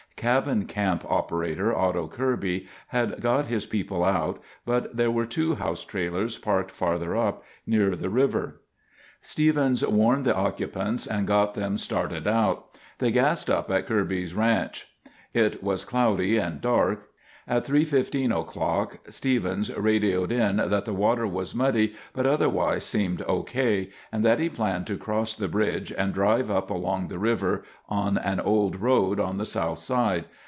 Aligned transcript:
Cabin 0.17 0.65
camp 0.65 1.03
operator 1.09 1.75
Otto 1.75 2.07
Kirby 2.07 2.67
had 2.89 3.19
got 3.21 3.47
his 3.47 3.65
people 3.65 4.03
out, 4.03 4.39
but 4.67 4.95
there 4.95 5.09
were 5.09 5.25
two 5.25 5.55
house 5.55 5.83
trailers 5.83 6.37
parked 6.37 6.69
farther 6.69 7.17
up, 7.17 7.41
near 7.65 7.95
the 7.95 8.11
river. 8.11 8.61
Stevens 9.23 9.83
warned 9.83 10.25
the 10.25 10.35
occupants, 10.35 11.07
and 11.07 11.25
got 11.25 11.55
them 11.55 11.75
started 11.75 12.27
out. 12.27 12.77
They 12.99 13.09
gassed 13.09 13.49
up 13.49 13.71
at 13.71 13.87
Kirby's 13.87 14.35
ranch. 14.35 14.89
It 15.33 15.63
was 15.63 15.83
cloudy 15.83 16.37
and 16.37 16.61
dark. 16.61 17.07
At 17.47 17.65
3:15 17.65 18.39
o'clock 18.39 18.99
Stevens 19.09 19.75
radioed 19.75 20.31
in 20.31 20.57
that 20.57 20.85
the 20.85 20.93
water 20.93 21.25
was 21.25 21.55
muddy 21.55 21.95
but 22.13 22.27
otherwise 22.27 22.85
seemed 22.85 23.23
OK, 23.23 23.89
and 24.11 24.23
that 24.23 24.39
he 24.39 24.47
planned 24.47 24.85
to 24.87 24.97
cross 24.97 25.33
the 25.33 25.47
bridge 25.49 25.91
and 25.91 26.13
drive 26.13 26.51
up 26.51 26.69
along 26.69 27.07
the 27.07 27.19
river 27.19 27.63
on 27.89 28.17
an 28.19 28.39
old 28.39 28.79
road 28.79 29.19
on 29.19 29.37
the 29.37 29.45
south 29.47 29.79
side. 29.79 30.25